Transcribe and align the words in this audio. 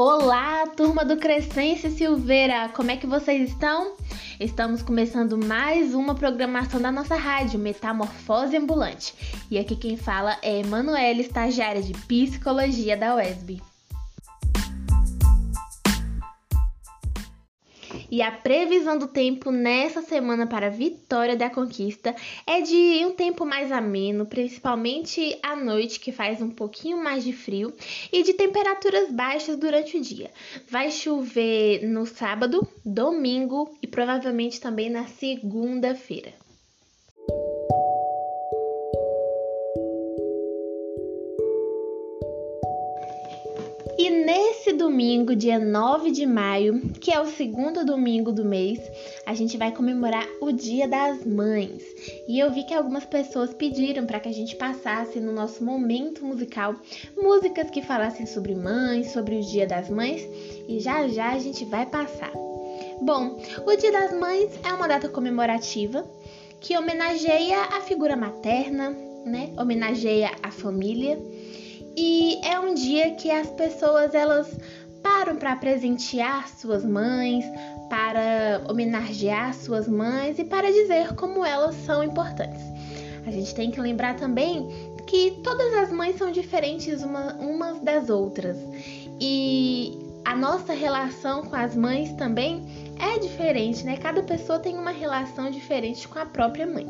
Olá, 0.00 0.64
turma 0.76 1.04
do 1.04 1.16
Crescense 1.16 1.90
Silveira, 1.90 2.68
como 2.68 2.88
é 2.88 2.96
que 2.96 3.04
vocês 3.04 3.50
estão? 3.50 3.96
Estamos 4.38 4.80
começando 4.80 5.36
mais 5.36 5.92
uma 5.92 6.14
programação 6.14 6.80
da 6.80 6.92
nossa 6.92 7.16
rádio 7.16 7.58
Metamorfose 7.58 8.56
Ambulante. 8.56 9.12
E 9.50 9.58
aqui 9.58 9.74
quem 9.74 9.96
fala 9.96 10.38
é 10.40 10.60
Emanuela, 10.60 11.20
estagiária 11.20 11.82
de 11.82 11.94
Psicologia 11.94 12.96
da 12.96 13.16
UESB. 13.16 13.60
E 18.10 18.22
a 18.22 18.30
previsão 18.30 18.96
do 18.96 19.06
tempo 19.06 19.50
nessa 19.50 20.00
semana 20.00 20.46
para 20.46 20.70
Vitória 20.70 21.36
da 21.36 21.50
Conquista 21.50 22.14
é 22.46 22.60
de 22.62 23.04
um 23.04 23.12
tempo 23.12 23.44
mais 23.44 23.70
ameno, 23.70 24.24
principalmente 24.24 25.38
à 25.42 25.54
noite, 25.54 26.00
que 26.00 26.10
faz 26.10 26.40
um 26.40 26.48
pouquinho 26.48 26.96
mais 26.96 27.22
de 27.22 27.32
frio, 27.34 27.72
e 28.10 28.22
de 28.22 28.32
temperaturas 28.32 29.10
baixas 29.10 29.56
durante 29.58 29.98
o 29.98 30.00
dia. 30.00 30.30
Vai 30.70 30.90
chover 30.90 31.86
no 31.86 32.06
sábado, 32.06 32.66
domingo 32.84 33.76
e 33.82 33.86
provavelmente 33.86 34.58
também 34.58 34.88
na 34.88 35.06
segunda-feira. 35.06 36.32
E 44.00 44.10
nesse 44.10 44.57
domingo, 44.78 45.34
dia 45.34 45.58
9 45.58 46.12
de 46.12 46.24
maio, 46.24 46.80
que 47.00 47.12
é 47.12 47.20
o 47.20 47.26
segundo 47.26 47.84
domingo 47.84 48.30
do 48.30 48.44
mês, 48.44 48.78
a 49.26 49.34
gente 49.34 49.58
vai 49.58 49.74
comemorar 49.74 50.24
o 50.40 50.52
Dia 50.52 50.86
das 50.86 51.26
Mães. 51.26 51.82
E 52.28 52.38
eu 52.38 52.50
vi 52.52 52.62
que 52.62 52.72
algumas 52.72 53.04
pessoas 53.04 53.52
pediram 53.52 54.06
para 54.06 54.20
que 54.20 54.28
a 54.28 54.32
gente 54.32 54.54
passasse 54.54 55.18
no 55.18 55.32
nosso 55.32 55.64
momento 55.64 56.24
musical 56.24 56.76
músicas 57.20 57.68
que 57.70 57.82
falassem 57.82 58.24
sobre 58.24 58.54
mães, 58.54 59.10
sobre 59.10 59.34
o 59.34 59.42
Dia 59.42 59.66
das 59.66 59.90
Mães, 59.90 60.22
e 60.68 60.78
já 60.78 61.08
já 61.08 61.32
a 61.32 61.38
gente 61.40 61.64
vai 61.64 61.84
passar. 61.84 62.32
Bom, 63.02 63.36
o 63.66 63.76
Dia 63.76 63.90
das 63.90 64.12
Mães 64.16 64.48
é 64.64 64.72
uma 64.72 64.86
data 64.86 65.08
comemorativa 65.08 66.08
que 66.60 66.78
homenageia 66.78 67.58
a 67.62 67.80
figura 67.80 68.16
materna, 68.16 68.90
né? 69.24 69.50
Homenageia 69.58 70.30
a 70.40 70.52
família 70.52 71.18
e 71.96 72.40
é 72.44 72.58
um 72.58 72.74
dia 72.74 73.12
que 73.12 73.30
as 73.30 73.48
pessoas 73.50 74.14
elas 74.14 74.48
param 75.02 75.36
para 75.36 75.56
presentear 75.56 76.48
suas 76.48 76.84
mães, 76.84 77.44
para 77.88 78.62
homenagear 78.68 79.54
suas 79.54 79.88
mães 79.88 80.38
e 80.38 80.44
para 80.44 80.70
dizer 80.70 81.14
como 81.14 81.44
elas 81.44 81.74
são 81.86 82.02
importantes. 82.02 82.62
A 83.26 83.30
gente 83.30 83.54
tem 83.54 83.70
que 83.70 83.80
lembrar 83.80 84.16
também 84.16 84.68
que 85.06 85.40
todas 85.42 85.72
as 85.74 85.92
mães 85.92 86.16
são 86.16 86.30
diferentes 86.30 87.02
uma, 87.02 87.34
umas 87.34 87.80
das 87.80 88.10
outras 88.10 88.56
e 89.20 89.98
a 90.24 90.36
nossa 90.36 90.74
relação 90.74 91.42
com 91.42 91.56
as 91.56 91.74
mães 91.74 92.12
também 92.12 92.66
é 93.00 93.18
diferente, 93.18 93.84
né? 93.84 93.96
Cada 93.96 94.22
pessoa 94.22 94.58
tem 94.58 94.76
uma 94.76 94.90
relação 94.90 95.50
diferente 95.50 96.06
com 96.06 96.18
a 96.18 96.26
própria 96.26 96.66
mãe. 96.66 96.86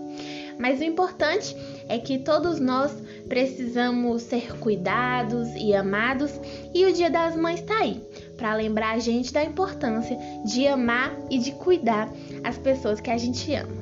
Mas 0.59 0.81
o 0.81 0.85
importante 0.85 1.55
é 1.89 1.99
que 1.99 2.19
todos 2.19 2.61
nós 2.61 2.93
precisamos 3.29 4.23
ser 4.23 4.59
cuidados 4.59 5.49
e 5.57 5.75
amados, 5.75 6.39
e 6.75 6.85
o 6.85 6.93
Dia 6.93 7.11
das 7.11 7.35
Mães 7.35 7.61
está 7.61 7.79
aí 7.79 8.01
para 8.37 8.55
lembrar 8.55 8.95
a 8.95 8.99
gente 8.99 9.33
da 9.33 9.45
importância 9.45 10.17
de 10.45 10.67
amar 10.67 11.17
e 11.31 11.39
de 11.39 11.53
cuidar 11.53 12.09
as 12.45 12.57
pessoas 12.59 13.01
que 13.01 13.11
a 13.11 13.19
gente 13.19 13.53
ama. 13.55 13.78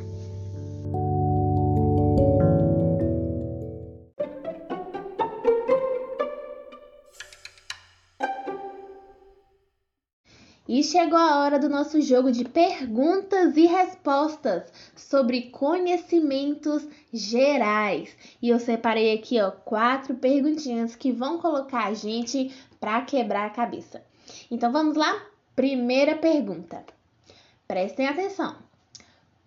Chegou 10.86 11.18
a 11.18 11.40
hora 11.40 11.58
do 11.58 11.68
nosso 11.68 12.00
jogo 12.00 12.30
de 12.30 12.44
perguntas 12.44 13.56
e 13.56 13.66
respostas 13.66 14.72
sobre 14.96 15.50
conhecimentos 15.50 16.86
gerais. 17.12 18.16
E 18.40 18.48
eu 18.48 18.58
separei 18.58 19.12
aqui, 19.12 19.40
ó, 19.40 19.50
quatro 19.50 20.14
perguntinhas 20.14 20.96
que 20.96 21.12
vão 21.12 21.38
colocar 21.38 21.86
a 21.86 21.94
gente 21.94 22.54
para 22.80 23.02
quebrar 23.02 23.46
a 23.46 23.50
cabeça. 23.50 24.02
Então 24.50 24.72
vamos 24.72 24.96
lá? 24.96 25.26
Primeira 25.54 26.16
pergunta. 26.16 26.84
Prestem 27.66 28.06
atenção. 28.06 28.56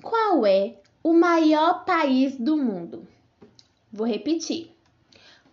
Qual 0.02 0.46
é 0.46 0.76
o 1.02 1.14
maior 1.14 1.86
país 1.86 2.36
do 2.36 2.58
mundo? 2.58 3.08
Vou 3.92 4.06
repetir. 4.06 4.72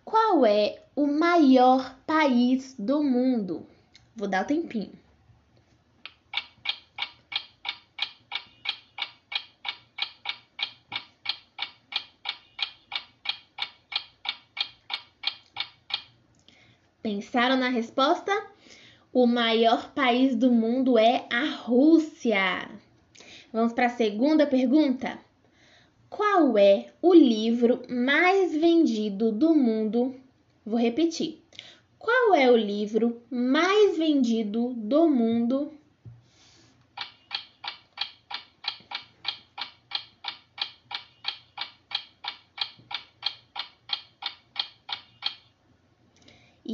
Qual 0.04 0.44
é 0.44 0.82
o 0.94 1.06
maior 1.06 1.96
país 2.06 2.74
do 2.78 3.02
mundo? 3.02 3.66
Vou 4.14 4.28
dar 4.28 4.42
o 4.42 4.44
um 4.44 4.46
tempinho. 4.46 5.05
Pensaram 17.06 17.56
na 17.56 17.68
resposta? 17.68 18.32
O 19.12 19.28
maior 19.28 19.92
país 19.92 20.34
do 20.34 20.50
mundo 20.50 20.98
é 20.98 21.24
a 21.30 21.44
Rússia. 21.44 22.68
Vamos 23.52 23.72
para 23.72 23.86
a 23.86 23.90
segunda 23.90 24.44
pergunta. 24.44 25.16
Qual 26.10 26.58
é 26.58 26.90
o 27.00 27.14
livro 27.14 27.80
mais 27.88 28.56
vendido 28.56 29.30
do 29.30 29.54
mundo? 29.54 30.16
Vou 30.64 30.80
repetir. 30.80 31.40
Qual 31.96 32.34
é 32.34 32.50
o 32.50 32.56
livro 32.56 33.22
mais 33.30 33.96
vendido 33.96 34.74
do 34.74 35.08
mundo? 35.08 35.75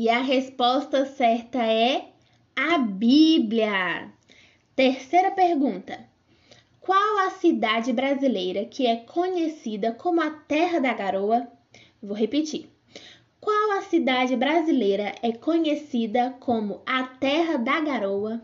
E 0.02 0.08
a 0.08 0.20
resposta 0.20 1.06
certa 1.06 1.62
é 1.64 2.08
a 2.56 2.76
Bíblia. 2.76 4.10
Terceira 4.74 5.30
pergunta: 5.30 5.96
Qual 6.80 7.18
a 7.20 7.30
cidade 7.30 7.92
brasileira 7.92 8.64
que 8.64 8.84
é 8.84 8.96
conhecida 8.96 9.92
como 9.92 10.20
a 10.20 10.28
Terra 10.28 10.80
da 10.80 10.92
Garoa? 10.92 11.46
Vou 12.02 12.16
repetir. 12.16 12.68
Qual 13.40 13.78
a 13.78 13.82
cidade 13.82 14.34
brasileira 14.34 15.14
é 15.22 15.30
conhecida 15.30 16.36
como 16.40 16.82
a 16.84 17.04
Terra 17.04 17.56
da 17.56 17.78
Garoa? 17.78 18.42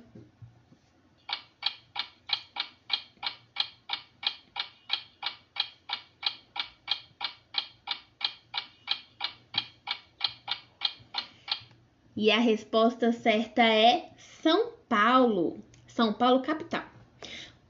E 12.20 12.32
a 12.32 12.40
resposta 12.40 13.12
certa 13.12 13.62
é 13.62 14.10
São 14.42 14.72
Paulo. 14.88 15.62
São 15.86 16.12
Paulo, 16.12 16.42
capital. 16.42 16.82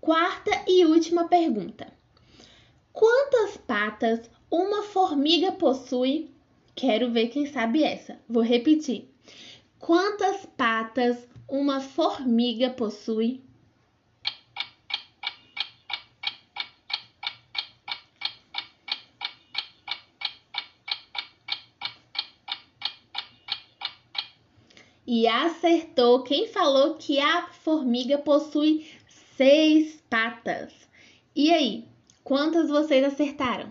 Quarta 0.01 0.51
e 0.67 0.87
última 0.87 1.29
pergunta: 1.29 1.87
Quantas 2.91 3.59
patas 3.59 4.31
uma 4.51 4.83
formiga 4.85 5.53
possui? 5.53 6.31
Quero 6.75 7.11
ver 7.11 7.29
quem 7.29 7.45
sabe 7.45 7.85
essa. 7.85 8.19
Vou 8.27 8.43
repetir. 8.43 9.11
Quantas 9.79 10.47
patas 10.57 11.29
uma 11.47 11.79
formiga 11.79 12.71
possui? 12.71 13.43
E 25.09 25.27
acertou. 25.27 26.23
Quem 26.23 26.47
falou 26.49 26.97
que 26.97 27.19
a 27.19 27.47
formiga 27.47 28.19
possui 28.19 28.87
seis 29.39 29.99
patas? 30.11 30.71
E 31.35 31.51
aí, 31.51 31.87
quantas 32.23 32.69
vocês 32.69 33.03
acertaram? 33.03 33.71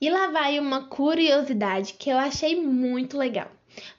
E 0.00 0.10
lá 0.10 0.28
vai 0.32 0.58
uma 0.58 0.88
curiosidade 0.88 1.94
que 1.94 2.10
eu 2.10 2.18
achei 2.18 2.60
muito 2.60 3.16
legal. 3.16 3.48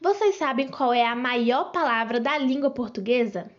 Vocês 0.01 0.35
sabem 0.35 0.67
qual 0.67 0.93
é 0.93 1.05
a 1.05 1.15
maior 1.15 1.71
palavra 1.71 2.19
da 2.19 2.37
língua 2.37 2.69
portuguesa? 2.69 3.49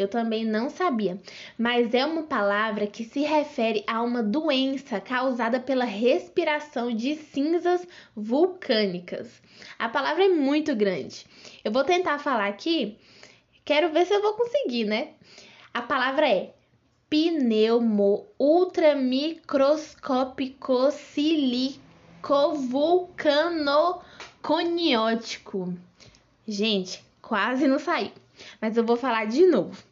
Eu 0.00 0.08
também 0.08 0.46
não 0.46 0.70
sabia, 0.70 1.20
mas 1.58 1.92
é 1.92 2.06
uma 2.06 2.22
palavra 2.22 2.86
que 2.86 3.04
se 3.04 3.20
refere 3.20 3.84
a 3.86 4.02
uma 4.02 4.22
doença 4.22 4.98
causada 4.98 5.60
pela 5.60 5.84
respiração 5.84 6.90
de 6.90 7.16
cinzas 7.16 7.86
vulcânicas. 8.16 9.42
A 9.78 9.90
palavra 9.90 10.24
é 10.24 10.28
muito 10.28 10.74
grande. 10.74 11.26
Eu 11.62 11.70
vou 11.70 11.84
tentar 11.84 12.18
falar 12.18 12.48
aqui, 12.48 12.96
quero 13.62 13.92
ver 13.92 14.06
se 14.06 14.14
eu 14.14 14.22
vou 14.22 14.32
conseguir, 14.32 14.84
né? 14.84 15.08
A 15.74 15.82
palavra 15.82 16.26
é 16.26 16.54
pneumo 17.10 18.26
ultramicroscópico. 18.38 20.94
Gente, 26.48 27.04
quase 27.20 27.68
não 27.68 27.78
saiu, 27.78 28.12
mas 28.60 28.78
eu 28.78 28.84
vou 28.84 28.96
falar 28.96 29.26
de 29.26 29.44
novo. 29.44 29.89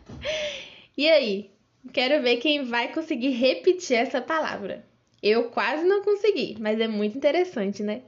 e 0.96 1.06
aí? 1.06 1.50
Quero 1.92 2.22
ver 2.22 2.36
quem 2.36 2.64
vai 2.64 2.92
conseguir 2.92 3.30
repetir 3.30 3.96
essa 3.96 4.20
palavra. 4.20 4.84
Eu 5.22 5.50
quase 5.50 5.84
não 5.84 6.02
consegui, 6.02 6.56
mas 6.60 6.78
é 6.78 6.86
muito 6.86 7.16
interessante, 7.16 7.82
né? 7.82 8.02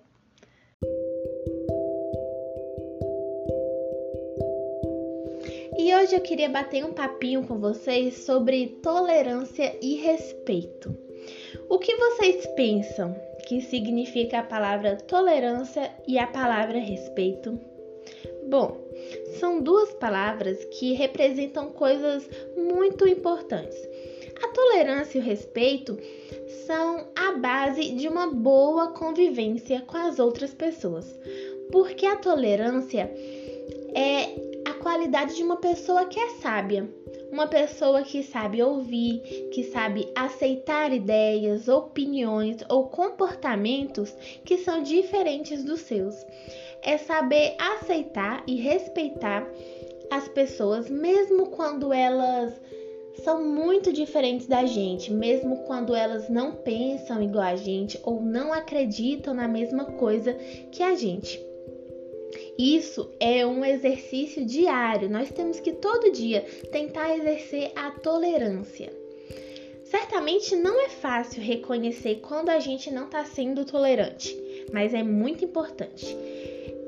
E 5.78 5.94
hoje 5.94 6.14
eu 6.14 6.20
queria 6.20 6.48
bater 6.48 6.84
um 6.84 6.92
papinho 6.92 7.46
com 7.46 7.58
vocês 7.58 8.18
sobre 8.18 8.78
tolerância 8.82 9.76
e 9.82 9.96
respeito. 9.96 10.96
O 11.68 11.78
que 11.78 11.96
vocês 11.96 12.46
pensam 12.54 13.16
que 13.48 13.60
significa 13.60 14.40
a 14.40 14.44
palavra 14.44 14.96
tolerância 14.96 15.90
e 16.06 16.18
a 16.18 16.26
palavra 16.26 16.78
respeito? 16.78 17.58
Bom, 18.48 18.78
são 19.38 19.62
duas 19.62 19.92
palavras 19.94 20.64
que 20.66 20.92
representam 20.92 21.70
coisas 21.70 22.28
muito 22.56 23.06
importantes. 23.06 23.76
A 24.42 24.48
tolerância 24.48 25.18
e 25.18 25.20
o 25.20 25.24
respeito 25.24 25.98
são 26.66 27.08
a 27.14 27.32
base 27.32 27.92
de 27.92 28.08
uma 28.08 28.28
boa 28.28 28.88
convivência 28.88 29.80
com 29.82 29.96
as 29.96 30.18
outras 30.18 30.52
pessoas, 30.52 31.06
porque 31.70 32.06
a 32.06 32.16
tolerância 32.16 33.10
é 33.94 34.52
qualidade 34.82 35.36
de 35.36 35.42
uma 35.44 35.56
pessoa 35.56 36.06
que 36.06 36.18
é 36.18 36.28
sábia, 36.40 36.92
uma 37.30 37.46
pessoa 37.46 38.02
que 38.02 38.22
sabe 38.22 38.60
ouvir, 38.60 39.22
que 39.52 39.62
sabe 39.62 40.10
aceitar 40.14 40.92
ideias, 40.92 41.68
opiniões 41.68 42.58
ou 42.68 42.88
comportamentos 42.88 44.10
que 44.44 44.58
são 44.58 44.82
diferentes 44.82 45.62
dos 45.64 45.80
seus. 45.80 46.14
É 46.82 46.98
saber 46.98 47.54
aceitar 47.58 48.42
e 48.46 48.56
respeitar 48.56 49.46
as 50.10 50.28
pessoas, 50.28 50.90
mesmo 50.90 51.46
quando 51.50 51.92
elas 51.92 52.52
são 53.24 53.44
muito 53.44 53.92
diferentes 53.92 54.46
da 54.46 54.64
gente, 54.64 55.12
mesmo 55.12 55.58
quando 55.64 55.94
elas 55.94 56.28
não 56.28 56.52
pensam 56.52 57.22
igual 57.22 57.44
a 57.44 57.56
gente 57.56 57.98
ou 58.02 58.20
não 58.20 58.52
acreditam 58.52 59.34
na 59.34 59.46
mesma 59.46 59.84
coisa 59.84 60.34
que 60.70 60.82
a 60.82 60.94
gente. 60.94 61.40
Isso 62.58 63.10
é 63.18 63.46
um 63.46 63.64
exercício 63.64 64.44
diário. 64.44 65.08
Nós 65.08 65.30
temos 65.30 65.60
que 65.60 65.72
todo 65.72 66.12
dia 66.12 66.42
tentar 66.70 67.16
exercer 67.16 67.72
a 67.74 67.90
tolerância. 67.90 68.92
Certamente 69.84 70.56
não 70.56 70.80
é 70.80 70.88
fácil 70.88 71.42
reconhecer 71.42 72.20
quando 72.22 72.48
a 72.48 72.58
gente 72.58 72.90
não 72.90 73.04
está 73.04 73.24
sendo 73.24 73.64
tolerante, 73.64 74.34
mas 74.72 74.94
é 74.94 75.02
muito 75.02 75.44
importante. 75.44 76.16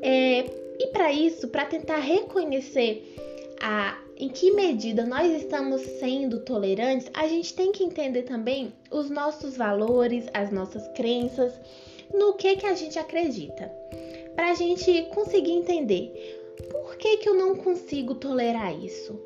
É, 0.06 0.45
e 0.79 0.89
para 0.89 1.11
isso, 1.11 1.49
para 1.49 1.65
tentar 1.65 1.97
reconhecer 1.97 3.17
a, 3.59 3.99
em 4.19 4.29
que 4.29 4.51
medida 4.51 5.06
nós 5.06 5.33
estamos 5.33 5.81
sendo 5.81 6.41
tolerantes, 6.41 7.09
a 7.15 7.27
gente 7.27 7.55
tem 7.55 7.73
que 7.73 7.83
entender 7.83 8.25
também 8.25 8.71
os 8.91 9.09
nossos 9.09 9.56
valores, 9.56 10.27
as 10.35 10.53
nossas 10.53 10.87
crenças, 10.89 11.59
no 12.12 12.35
que, 12.35 12.56
que 12.56 12.67
a 12.67 12.75
gente 12.75 12.99
acredita 12.99 13.73
para 14.37 14.51
a 14.51 14.55
gente 14.55 15.05
conseguir 15.15 15.53
entender 15.53 16.12
por 16.71 16.97
que, 16.97 17.17
que 17.17 17.29
eu 17.29 17.35
não 17.35 17.56
consigo 17.56 18.15
tolerar 18.15 18.79
isso. 18.79 19.19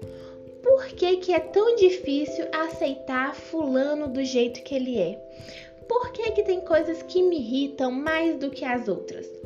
Por 0.62 0.86
que, 0.86 1.16
que 1.16 1.32
é 1.32 1.40
tão 1.40 1.74
difícil 1.74 2.46
aceitar 2.52 3.34
fulano 3.34 4.06
do 4.06 4.24
jeito 4.24 4.62
que 4.62 4.74
ele 4.74 4.96
é? 4.96 5.18
Por 5.88 6.12
que, 6.12 6.30
que 6.32 6.42
tem 6.42 6.60
coisas 6.60 7.02
que 7.02 7.22
me 7.22 7.38
irritam 7.38 7.90
mais 7.90 8.36
do 8.38 8.50
que 8.50 8.64
as 8.64 8.86
outras? 8.86 9.37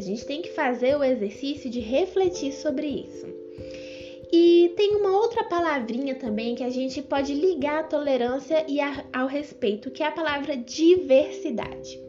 A 0.00 0.02
gente 0.02 0.24
tem 0.24 0.40
que 0.40 0.48
fazer 0.52 0.96
o 0.96 1.04
exercício 1.04 1.68
de 1.68 1.78
refletir 1.78 2.54
sobre 2.54 2.86
isso. 2.86 3.26
E 4.32 4.72
tem 4.74 4.96
uma 4.96 5.10
outra 5.10 5.44
palavrinha 5.44 6.14
também 6.14 6.54
que 6.54 6.64
a 6.64 6.70
gente 6.70 7.02
pode 7.02 7.34
ligar 7.34 7.80
à 7.80 7.82
tolerância 7.82 8.64
e 8.66 8.78
ao 9.12 9.26
respeito, 9.26 9.90
que 9.90 10.02
é 10.02 10.06
a 10.06 10.10
palavra 10.10 10.56
diversidade. 10.56 12.00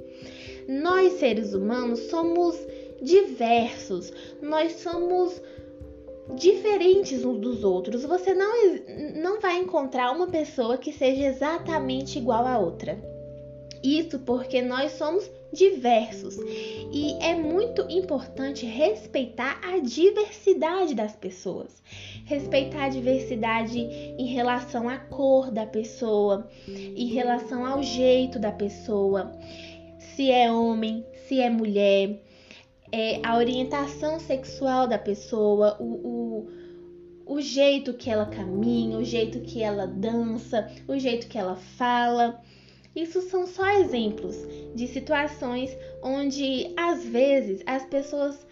Nós, 0.70 1.20
seres 1.20 1.54
humanos, 1.54 2.00
somos 2.10 2.58
diversos, 3.02 4.14
nós 4.42 4.72
somos 4.76 5.42
diferentes 6.36 7.26
uns 7.26 7.42
dos 7.42 7.62
outros. 7.62 8.06
Você 8.06 8.34
não, 8.34 8.54
não 9.16 9.42
vai 9.42 9.58
encontrar 9.58 10.14
uma 10.14 10.28
pessoa 10.28 10.78
que 10.78 10.94
seja 10.94 11.26
exatamente 11.26 12.18
igual 12.18 12.48
a 12.48 12.58
outra. 12.58 12.98
Isso 13.84 14.18
porque 14.20 14.62
nós 14.62 14.94
somos 14.94 15.30
diversos 15.54 16.38
e 16.92 17.14
é 17.22 17.36
muito 17.36 17.86
importante 17.90 18.66
respeitar 18.66 19.60
a 19.64 19.80
diversidade 19.80 20.96
das 20.96 21.16
pessoas. 21.16 21.82
Respeitar 22.26 22.86
a 22.86 22.90
diversidade 22.90 23.80
em 23.80 24.28
relação 24.28 24.88
à 24.88 24.98
cor 24.98 25.52
da 25.52 25.66
pessoa, 25.66 26.50
em 26.68 27.08
relação 27.08 27.66
ao 27.66 27.84
jeito 27.84 28.40
da 28.40 28.52
pessoa, 28.52 29.32
se 30.00 30.32
é 30.32 30.52
homem, 30.52 31.06
se 31.28 31.40
é 31.40 31.50
mulher, 31.50 32.22
é, 32.92 33.20
a 33.24 33.38
orientação 33.38 34.20
sexual 34.20 34.88
da 34.88 34.98
pessoa, 34.98 35.78
o, 35.80 35.86
o, 37.26 37.36
o 37.36 37.42
jeito 37.42 37.94
que 37.94 38.10
ela 38.10 38.26
caminha, 38.26 38.98
o 38.98 39.04
jeito 39.04 39.40
que 39.40 39.64
ela 39.64 39.88
dança, 39.88 40.70
o 40.88 40.98
jeito 41.00 41.28
que 41.28 41.38
ela 41.38 41.56
fala. 41.56 42.42
Isso 42.96 43.22
são 43.22 43.48
só 43.48 43.70
exemplos 43.80 44.36
de 44.76 44.88
situações 44.88 45.76
onde 46.04 46.74
às 46.76 47.06
vezes 47.06 47.62
as 47.66 47.86
pessoas 47.86 48.46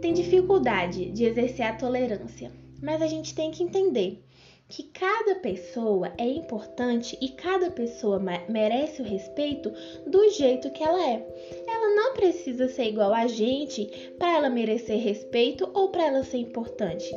têm 0.00 0.14
dificuldade 0.14 1.10
de 1.10 1.24
exercer 1.24 1.66
a 1.66 1.76
tolerância. 1.76 2.50
Mas 2.82 3.02
a 3.02 3.06
gente 3.06 3.34
tem 3.34 3.50
que 3.50 3.62
entender 3.62 4.22
que 4.68 4.82
cada 4.82 5.36
pessoa 5.36 6.12
é 6.18 6.26
importante 6.26 7.16
e 7.20 7.28
cada 7.28 7.70
pessoa 7.70 8.20
merece 8.48 9.00
o 9.00 9.04
respeito 9.04 9.72
do 10.06 10.28
jeito 10.30 10.70
que 10.70 10.82
ela 10.82 11.00
é. 11.08 11.24
Ela 11.68 11.94
não 11.94 12.14
precisa 12.14 12.68
ser 12.68 12.88
igual 12.88 13.14
a 13.14 13.28
gente 13.28 13.86
para 14.18 14.36
ela 14.36 14.50
merecer 14.50 14.98
respeito 14.98 15.70
ou 15.72 15.90
para 15.90 16.06
ela 16.06 16.24
ser 16.24 16.38
importante, 16.38 17.08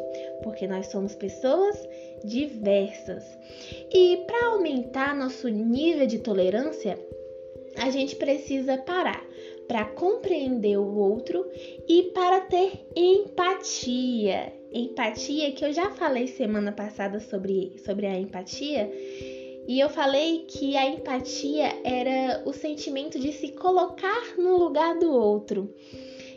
porque 0.44 0.68
nós 0.68 0.88
somos 0.88 1.16
pessoas 1.16 1.76
diversas. 2.24 3.24
E 3.94 4.18
para 4.28 4.48
aumentar 4.48 5.16
nosso 5.16 5.48
nível 5.48 6.06
de 6.06 6.20
tolerância, 6.20 6.98
a 7.78 7.90
gente 7.90 8.16
precisa 8.16 8.78
parar 8.78 9.24
para 9.68 9.86
compreender 9.86 10.78
o 10.78 10.98
outro 10.98 11.46
e 11.88 12.04
para 12.14 12.42
ter 12.42 12.88
empatia. 12.96 14.52
Empatia, 14.72 15.52
que 15.52 15.64
eu 15.64 15.72
já 15.72 15.92
falei 15.92 16.28
semana 16.28 16.72
passada 16.72 17.20
sobre, 17.20 17.76
sobre 17.86 18.06
a 18.06 18.20
empatia, 18.20 18.92
e 19.68 19.80
eu 19.80 19.90
falei 19.90 20.46
que 20.48 20.76
a 20.76 20.90
empatia 20.90 21.72
era 21.84 22.42
o 22.46 22.52
sentimento 22.52 23.20
de 23.20 23.32
se 23.32 23.50
colocar 23.50 24.36
no 24.38 24.58
lugar 24.58 24.98
do 24.98 25.12
outro. 25.12 25.72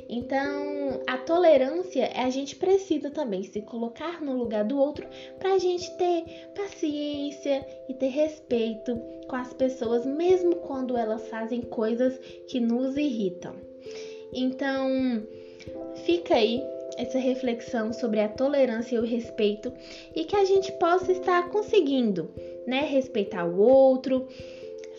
Então, 0.09 1.01
a 1.07 1.17
tolerância, 1.19 2.11
a 2.15 2.29
gente 2.31 2.57
precisa 2.57 3.11
também 3.11 3.43
se 3.43 3.63
colocar 3.63 4.21
no 4.21 4.37
lugar 4.37 4.65
do 4.65 4.79
outro 4.79 5.07
para 5.39 5.55
a 5.55 5.59
gente 5.59 5.91
ter 5.97 6.25
paciência 6.55 7.65
e 7.89 7.95
ter 7.95 8.09
respeito 8.09 9.01
com 9.29 9.37
as 9.37 9.53
pessoas, 9.55 10.05
mesmo 10.05 10.57
quando 10.57 10.97
elas 10.97 11.29
fazem 11.29 11.63
coisas 11.63 12.19
que 12.49 12.61
nos 12.61 12.97
irritam. 12.97 13.55
Então, 14.33 15.23
fica 16.05 16.35
aí 16.35 16.63
essa 16.99 17.19
reflexão 17.19 17.93
sobre 17.93 18.21
a 18.21 18.29
tolerância 18.29 18.97
e 18.97 18.99
o 18.99 19.05
respeito 19.05 19.73
e 20.15 20.25
que 20.25 20.37
a 20.37 20.45
gente 20.45 20.71
possa 20.73 21.13
estar 21.13 21.49
conseguindo, 21.49 22.31
né, 22.67 22.81
respeitar 22.81 23.45
o 23.45 23.59
outro, 23.59 24.27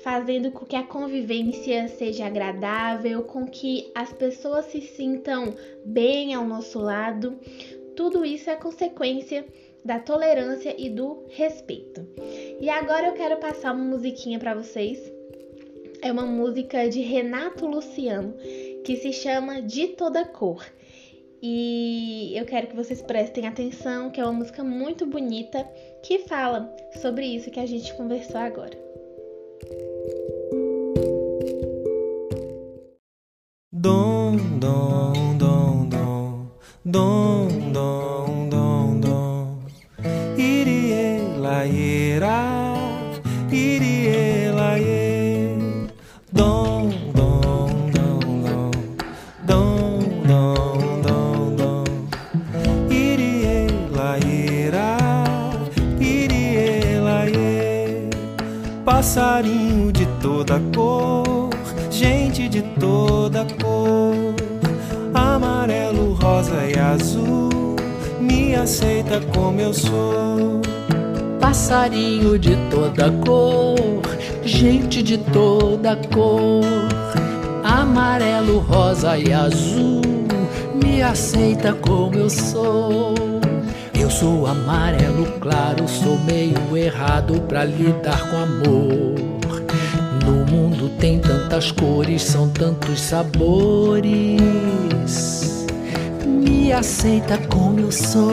fazendo 0.04 0.52
com 0.52 0.66
que 0.66 0.76
a 0.76 0.84
convivência 0.84 1.88
seja 1.88 2.26
agradável, 2.26 3.24
com 3.24 3.48
que 3.48 3.90
as 3.96 4.12
pessoas 4.12 4.66
se 4.66 4.82
sintam 4.82 5.56
bem 5.86 6.34
ao 6.34 6.46
nosso 6.46 6.78
lado. 6.78 7.40
Tudo 7.96 8.26
isso 8.26 8.50
é 8.50 8.56
consequência 8.56 9.46
da 9.84 10.00
tolerância 10.00 10.76
e 10.78 10.90
do 10.90 11.24
respeito. 11.30 12.06
E 12.60 12.70
agora 12.70 13.08
eu 13.08 13.14
quero 13.14 13.38
passar 13.38 13.74
uma 13.74 13.86
musiquinha 13.86 14.38
para 14.38 14.54
vocês. 14.54 15.00
É 16.02 16.12
uma 16.12 16.26
música 16.26 16.90
de 16.90 17.00
Renato 17.00 17.66
Luciano 17.66 18.36
que 18.84 18.98
se 18.98 19.14
chama 19.14 19.62
De 19.62 19.88
Toda 19.88 20.26
Cor. 20.26 20.66
e 21.42 22.34
eu 22.36 22.46
quero 22.46 22.68
que 22.68 22.76
vocês 22.76 23.02
prestem 23.02 23.48
atenção, 23.48 24.10
que 24.10 24.20
é 24.20 24.24
uma 24.24 24.34
música 24.34 24.64
muito 24.64 25.06
bonita 25.06 25.64
que 26.02 26.20
fala 26.20 26.74
sobre 27.02 27.26
isso 27.26 27.52
que 27.52 27.60
a 27.60 27.66
gente 27.66 27.94
conversou 27.96 28.40
agora. 28.40 28.83
Passarinho 59.04 59.92
de 59.92 60.06
toda 60.22 60.62
cor 60.74 61.50
gente 61.92 62.48
de 62.48 62.62
toda 62.80 63.46
cor, 63.62 64.34
amarelo, 65.14 66.14
rosa 66.14 66.66
e 66.66 66.80
azul, 66.80 67.76
me 68.22 68.56
aceita 68.56 69.20
como 69.36 69.60
eu 69.60 69.74
sou. 69.74 70.62
Passarinho 71.38 72.40
de 72.40 72.56
toda 72.72 73.12
cor, 73.26 73.76
gente 74.42 75.04
de 75.04 75.18
toda 75.18 75.98
cor, 76.14 76.64
amarelo, 77.62 78.60
rosa 78.60 79.18
e 79.18 79.34
azul, 79.34 80.02
me 80.82 81.02
aceita 81.02 81.74
como 81.74 82.16
eu 82.16 82.30
sou. 82.30 83.33
Eu 84.04 84.10
sou 84.10 84.46
amarelo 84.46 85.26
claro, 85.40 85.88
sou 85.88 86.20
meio 86.20 86.76
errado 86.76 87.40
pra 87.48 87.64
lidar 87.64 88.30
com 88.30 88.36
amor. 88.36 89.16
No 90.26 90.46
mundo 90.46 90.90
tem 91.00 91.20
tantas 91.20 91.72
cores, 91.72 92.22
são 92.22 92.50
tantos 92.50 93.00
sabores. 93.00 94.42
Me 96.26 96.74
aceita 96.74 97.38
como 97.48 97.80
eu 97.80 97.94
sou. 97.94 98.30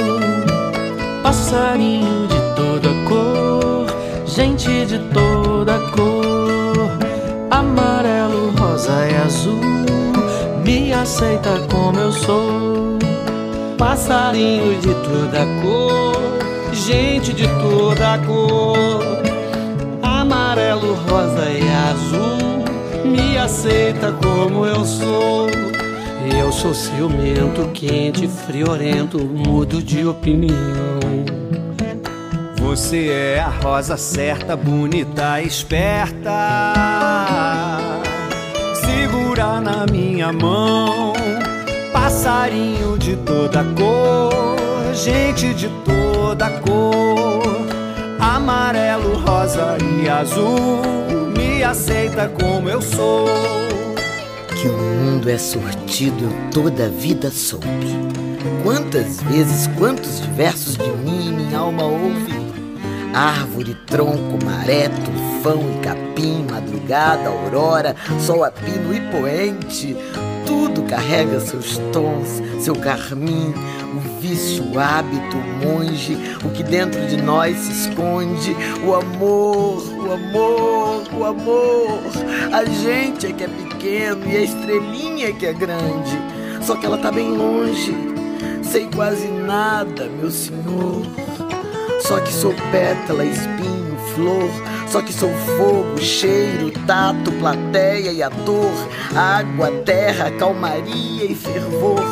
Passarinho 1.23 2.27
de 2.27 2.41
toda 2.57 2.89
cor, 3.09 3.87
gente 4.27 4.87
de 4.87 4.99
toda 5.15 5.79
cor, 5.93 6.99
amarelo, 7.49 8.51
rosa 8.59 9.07
e 9.09 9.15
azul. 9.25 9.61
Me 10.65 10.93
aceita 10.93 11.61
como 11.71 12.01
eu 12.01 12.11
sou. 12.11 12.70
Passarinho 13.81 14.79
de 14.79 14.93
toda 14.93 15.47
cor, 15.63 16.39
gente 16.71 17.33
de 17.33 17.49
toda 17.49 18.19
cor 18.27 19.21
amarelo, 20.03 20.95
rosa 21.09 21.49
e 21.49 21.63
azul. 21.91 23.11
Me 23.11 23.39
aceita 23.39 24.13
como 24.13 24.67
eu 24.67 24.85
sou. 24.85 25.49
Eu 26.39 26.53
sou 26.53 26.75
ciumento, 26.75 27.71
quente, 27.73 28.29
friorento, 28.29 29.19
mudo 29.19 29.83
de 29.83 30.07
opinião. 30.07 31.01
Você 32.59 33.09
é 33.09 33.41
a 33.41 33.49
rosa 33.49 33.97
certa, 33.97 34.55
bonita, 34.57 35.41
esperta. 35.41 36.31
Segura 38.75 39.59
na 39.59 39.87
minha 39.91 40.31
mão, 40.33 41.15
passarinho 42.21 42.99
de 42.99 43.17
toda 43.17 43.65
cor, 43.65 44.95
gente 44.95 45.55
de 45.55 45.71
toda 45.87 46.51
cor 46.61 47.41
amarelo, 48.19 49.17
rosa 49.21 49.79
e 49.81 50.07
azul. 50.07 50.83
Me 51.35 51.65
aceita 51.65 52.29
como 52.29 52.69
eu 52.69 52.83
sou. 52.83 53.27
Que 54.61 54.69
o 54.69 54.77
mundo 54.77 55.31
é 55.31 55.39
sortido, 55.39 56.25
eu 56.25 56.51
toda 56.53 56.85
a 56.85 56.89
vida 56.89 57.31
soube. 57.31 57.67
Quantas 58.63 59.23
vezes, 59.23 59.67
quantos 59.79 60.21
diversos 60.21 60.77
de 60.77 60.91
mim 60.91 61.33
minha 61.33 61.59
alma 61.59 61.85
ouve? 61.85 62.39
Árvore, 63.15 63.75
tronco, 63.87 64.45
maré, 64.45 64.91
tufão 64.91 65.59
e 65.75 65.81
capim, 65.81 66.47
madrugada, 66.51 67.31
aurora, 67.31 67.97
sol 68.21 68.45
a 68.45 68.51
pino 68.51 68.95
e 68.95 69.01
poente. 69.11 69.97
Tudo 70.51 70.83
carrega 70.83 71.39
seus 71.39 71.79
tons, 71.93 72.43
seu 72.59 72.75
carmim, 72.75 73.55
o 73.95 74.21
vício, 74.21 74.65
o 74.65 74.81
hábito, 74.81 75.37
o 75.37 75.65
monge, 75.65 76.19
o 76.45 76.51
que 76.51 76.65
dentro 76.65 77.07
de 77.07 77.23
nós 77.23 77.57
se 77.57 77.87
esconde, 77.87 78.57
o 78.85 78.93
amor, 78.93 79.81
o 79.81 80.13
amor, 80.13 81.03
o 81.17 81.25
amor. 81.25 82.01
A 82.53 82.65
gente 82.65 83.29
é 83.29 83.33
que 83.33 83.45
é 83.45 83.47
pequeno 83.47 84.29
e 84.29 84.37
a 84.39 84.43
estrelinha 84.43 85.29
é 85.29 85.33
que 85.33 85.47
é 85.47 85.53
grande, 85.53 86.19
só 86.63 86.75
que 86.75 86.85
ela 86.85 86.99
tá 86.99 87.13
bem 87.13 87.31
longe. 87.31 87.95
Sei 88.65 88.89
quase 88.93 89.29
nada, 89.29 90.09
meu 90.21 90.33
senhor. 90.33 91.07
Só 92.01 92.19
que 92.19 92.33
sou 92.33 92.53
pétala, 92.73 93.25
espinho, 93.25 93.97
flor. 94.17 94.51
Só 94.91 95.01
que 95.01 95.13
sou 95.13 95.31
fogo, 95.57 95.99
cheiro, 95.99 96.73
tato, 96.85 97.31
plateia 97.39 98.11
e 98.11 98.23
ator. 98.23 98.73
Água, 99.15 99.71
terra, 99.85 100.33
calmaria 100.33 101.25
e 101.25 101.35
fervor. 101.35 102.03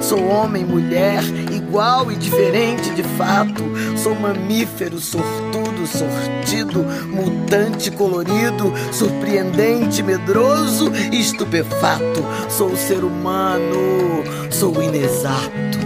Sou 0.00 0.26
homem, 0.28 0.64
mulher, 0.64 1.22
igual 1.52 2.10
e 2.10 2.16
diferente 2.16 2.88
de 2.90 3.02
fato. 3.02 3.62
Sou 3.96 4.14
mamífero, 4.14 4.98
sortudo, 4.98 5.86
sortido, 5.86 6.82
mutante, 7.08 7.90
colorido, 7.90 8.72
surpreendente, 8.90 10.02
medroso 10.02 10.90
e 11.12 11.20
estupefato. 11.20 12.24
Sou 12.48 12.74
ser 12.74 13.04
humano, 13.04 14.24
sou 14.50 14.82
inexato. 14.82 15.82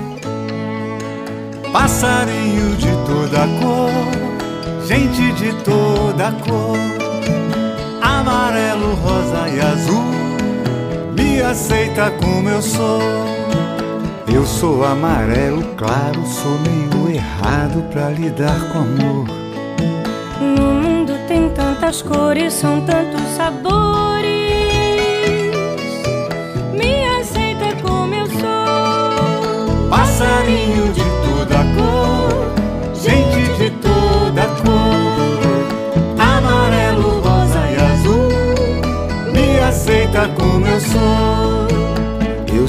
Passarinho 1.72 2.74
de 2.76 2.88
toda 3.04 3.46
cor, 3.60 3.65
gente 5.16 5.32
de 5.32 5.52
toda 5.64 6.30
cor, 6.44 6.76
amarelo, 8.02 8.94
rosa 8.96 9.48
e 9.48 9.60
azul, 9.60 10.04
me 11.16 11.40
aceita 11.40 12.10
como 12.22 12.48
eu 12.50 12.60
sou. 12.60 13.00
Eu 14.32 14.44
sou 14.44 14.84
amarelo 14.84 15.62
claro, 15.76 16.22
sou 16.26 16.58
meio 16.58 17.14
errado 17.14 17.82
pra 17.90 18.10
lidar 18.10 18.60
com 18.72 18.80
amor. 18.80 19.26
No 20.40 20.74
mundo 20.74 21.14
tem 21.26 21.48
tantas 21.50 22.02
cores, 22.02 22.52
são 22.52 22.82
tantos 22.82 23.22
sabores. 23.36 24.26
Me 26.74 27.06
aceita 27.20 27.74
como 27.82 28.14
eu 28.14 28.26
sou. 28.26 29.88
Passarinho 29.88 30.92
de 30.92 31.15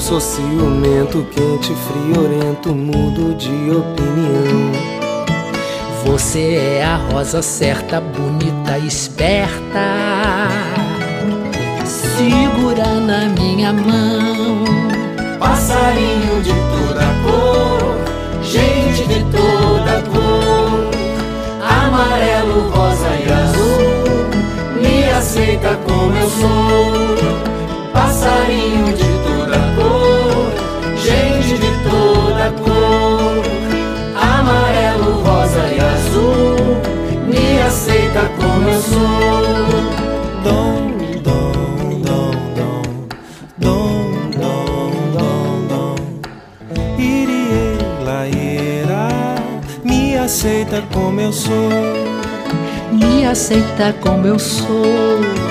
sou 0.08 0.20
ciumento, 0.20 1.22
quente, 1.32 1.74
friorento, 1.74 2.74
mudo 2.74 3.34
de 3.34 3.70
opinião. 3.70 4.72
Você 6.06 6.78
é 6.78 6.82
a 6.82 6.96
rosa 6.96 7.42
certa, 7.42 8.00
bonita, 8.00 8.78
esperta. 8.78 10.48
Segura 11.84 12.86
na 13.00 13.28
minha 13.38 13.70
mão. 13.70 14.64
Passarinho 15.38 16.42
de 16.42 16.54
toda 16.54 17.04
cor, 17.22 18.42
gente 18.42 19.06
de 19.06 19.22
toda 19.24 20.02
cor, 20.10 20.90
amarelo, 21.60 22.70
rosa 22.70 23.08
e 23.10 23.30
azul, 23.30 24.80
me 24.80 25.10
aceita 25.10 25.78
como 25.84 26.16
eu 26.16 26.30
sou. 26.30 27.27
Aceita 53.78 53.92
como 54.00 54.26
eu 54.26 54.38
sou. 54.38 55.47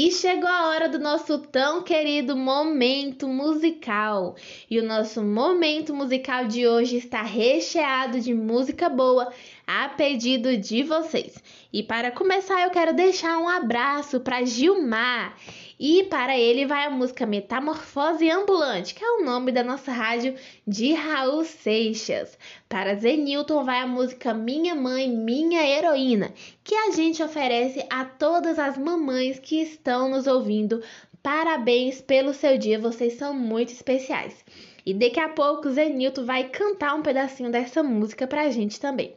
E 0.00 0.12
chegou 0.12 0.48
a 0.48 0.68
hora 0.68 0.88
do 0.88 1.00
nosso 1.00 1.38
tão 1.38 1.82
querido 1.82 2.36
momento 2.36 3.26
musical. 3.26 4.36
E 4.70 4.78
o 4.78 4.86
nosso 4.86 5.24
momento 5.24 5.92
musical 5.92 6.46
de 6.46 6.68
hoje 6.68 6.98
está 6.98 7.20
recheado 7.20 8.20
de 8.20 8.32
música 8.32 8.88
boa 8.88 9.32
a 9.66 9.88
pedido 9.88 10.56
de 10.56 10.84
vocês. 10.84 11.42
E 11.72 11.82
para 11.82 12.12
começar, 12.12 12.62
eu 12.62 12.70
quero 12.70 12.94
deixar 12.94 13.38
um 13.38 13.48
abraço 13.48 14.20
para 14.20 14.44
Gilmar. 14.44 15.36
E 15.80 16.02
para 16.04 16.36
ele 16.36 16.66
vai 16.66 16.86
a 16.86 16.90
música 16.90 17.24
Metamorfose 17.24 18.28
Ambulante, 18.28 18.94
que 18.94 19.04
é 19.04 19.10
o 19.12 19.24
nome 19.24 19.52
da 19.52 19.62
nossa 19.62 19.92
rádio 19.92 20.34
de 20.66 20.92
Raul 20.92 21.44
Seixas. 21.44 22.36
Para 22.68 22.96
Zenilton 22.96 23.62
vai 23.62 23.78
a 23.78 23.86
música 23.86 24.34
Minha 24.34 24.74
Mãe, 24.74 25.08
Minha 25.08 25.64
Heroína, 25.64 26.34
que 26.64 26.74
a 26.74 26.90
gente 26.90 27.22
oferece 27.22 27.86
a 27.88 28.04
todas 28.04 28.58
as 28.58 28.76
mamães 28.76 29.38
que 29.38 29.62
estão 29.62 30.08
nos 30.08 30.26
ouvindo. 30.26 30.82
Parabéns 31.22 32.00
pelo 32.00 32.34
seu 32.34 32.58
dia, 32.58 32.80
vocês 32.80 33.12
são 33.12 33.32
muito 33.32 33.72
especiais. 33.72 34.44
E 34.84 34.92
daqui 34.92 35.20
a 35.20 35.28
pouco 35.28 35.70
Zenilton 35.70 36.24
vai 36.24 36.48
cantar 36.48 36.94
um 36.94 37.02
pedacinho 37.02 37.52
dessa 37.52 37.84
música 37.84 38.26
pra 38.26 38.50
gente 38.50 38.80
também. 38.80 39.14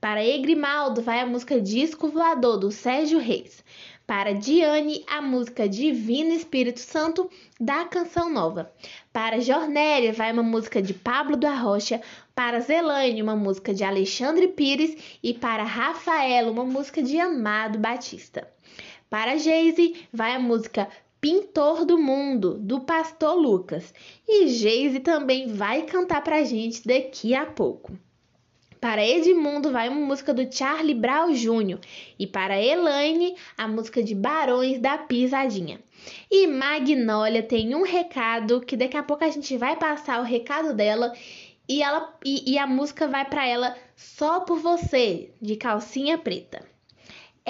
Para 0.00 0.24
Egrimaldo 0.24 1.02
vai 1.02 1.20
a 1.20 1.26
música 1.26 1.60
Disco 1.60 2.08
Voador 2.08 2.56
do 2.56 2.70
Sérgio 2.70 3.18
Reis. 3.18 3.62
Para 4.10 4.34
Diane, 4.34 5.04
a 5.06 5.22
música 5.22 5.68
Divino 5.68 6.32
Espírito 6.32 6.80
Santo 6.80 7.30
da 7.60 7.84
Canção 7.84 8.28
Nova. 8.28 8.72
Para 9.12 9.38
Jornélia, 9.38 10.12
vai 10.12 10.32
uma 10.32 10.42
música 10.42 10.82
de 10.82 10.92
Pablo 10.92 11.36
da 11.36 11.54
Rocha. 11.54 12.02
Para 12.34 12.58
Zelane, 12.58 13.22
uma 13.22 13.36
música 13.36 13.72
de 13.72 13.84
Alexandre 13.84 14.48
Pires. 14.48 14.96
E 15.22 15.32
para 15.32 15.62
Rafaela, 15.62 16.50
uma 16.50 16.64
música 16.64 17.00
de 17.00 17.20
Amado 17.20 17.78
Batista. 17.78 18.52
Para 19.08 19.36
Geise, 19.36 20.04
vai 20.12 20.34
a 20.34 20.40
música 20.40 20.88
Pintor 21.20 21.84
do 21.84 21.96
Mundo, 21.96 22.58
do 22.58 22.80
Pastor 22.80 23.36
Lucas. 23.36 23.94
E 24.28 24.48
Geise 24.48 24.98
também 24.98 25.54
vai 25.54 25.82
cantar 25.82 26.24
pra 26.24 26.42
gente 26.42 26.84
daqui 26.84 27.32
a 27.32 27.46
pouco. 27.46 27.92
Para 28.80 29.06
Edmundo 29.06 29.70
vai 29.70 29.90
uma 29.90 30.00
música 30.00 30.32
do 30.32 30.50
Charlie 30.50 30.94
Brown 30.94 31.32
Jr. 31.34 31.78
E 32.18 32.26
para 32.26 32.58
Elaine, 32.58 33.36
a 33.56 33.68
música 33.68 34.02
de 34.02 34.14
Barões 34.14 34.78
da 34.78 34.96
Pisadinha. 34.96 35.78
E 36.30 36.46
Magnólia 36.46 37.42
tem 37.42 37.74
um 37.74 37.82
recado 37.82 38.62
que 38.62 38.78
daqui 38.78 38.96
a 38.96 39.02
pouco 39.02 39.22
a 39.22 39.28
gente 39.28 39.54
vai 39.58 39.76
passar 39.76 40.18
o 40.18 40.24
recado 40.24 40.72
dela 40.72 41.12
e, 41.68 41.82
ela, 41.82 42.18
e, 42.24 42.54
e 42.54 42.58
a 42.58 42.66
música 42.66 43.06
vai 43.06 43.24
para 43.26 43.46
ela 43.46 43.76
só 43.94 44.40
por 44.40 44.58
você, 44.58 45.30
de 45.42 45.56
calcinha 45.56 46.16
preta. 46.16 46.66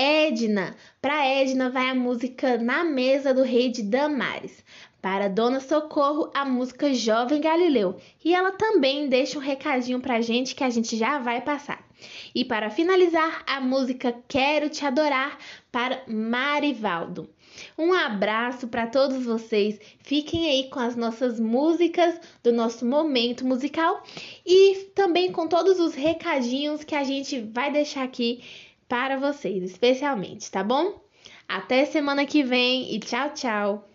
Edna, 0.03 0.75
para 1.03 1.27
Edna 1.27 1.69
vai 1.69 1.91
a 1.91 1.95
música 1.95 2.57
Na 2.57 2.83
Mesa 2.83 3.35
do 3.35 3.43
Rei 3.43 3.69
de 3.69 3.83
Damares. 3.83 4.65
Para 5.03 5.29
Dona 5.29 5.61
Socorro, 5.61 6.31
a 6.33 6.43
música 6.43 6.95
Jovem 6.95 7.39
Galileu. 7.39 7.97
E 8.25 8.35
ela 8.35 8.51
também 8.53 9.11
deixa 9.11 9.37
um 9.37 9.43
recadinho 9.43 10.01
pra 10.01 10.23
gente 10.23 10.55
que 10.55 10.65
a 10.65 10.71
gente 10.71 10.97
já 10.97 11.19
vai 11.19 11.43
passar. 11.43 11.87
E 12.35 12.47
para 12.47 12.71
finalizar, 12.71 13.45
a 13.47 13.61
música 13.61 14.17
Quero 14.27 14.71
Te 14.71 14.87
Adorar 14.87 15.37
para 15.71 16.03
Marivaldo. 16.09 17.29
Um 17.77 17.93
abraço 17.93 18.69
para 18.69 18.87
todos 18.87 19.23
vocês. 19.27 19.79
Fiquem 19.99 20.49
aí 20.49 20.71
com 20.71 20.81
as 20.81 20.97
nossas 20.97 21.39
músicas 21.39 22.19
do 22.43 22.53
nosso 22.53 22.87
momento 22.87 23.45
musical 23.45 24.03
e 24.47 24.77
também 24.95 25.31
com 25.31 25.47
todos 25.47 25.79
os 25.79 25.95
recadinhos 25.95 26.85
que 26.85 26.95
a 26.95 27.05
gente 27.05 27.39
vai 27.39 27.71
deixar 27.71 28.05
aqui 28.05 28.43
para 28.91 29.17
vocês, 29.17 29.63
especialmente, 29.63 30.51
tá 30.51 30.65
bom? 30.65 31.01
Até 31.49 31.85
semana 31.85 32.27
que 32.27 32.43
vem 32.43 32.93
e 32.93 32.99
tchau, 32.99 33.33
tchau. 33.33 33.90